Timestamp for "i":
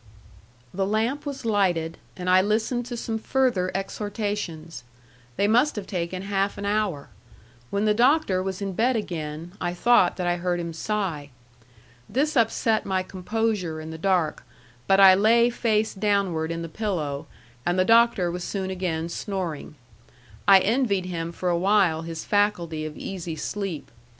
2.27-2.41, 9.61-9.75, 10.25-10.37, 14.99-15.13, 20.47-20.61